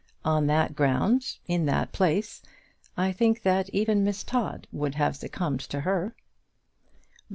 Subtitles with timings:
[0.25, 2.41] On that ground, in that place,
[2.97, 6.15] I think that even Miss Todd would have succumbed to her.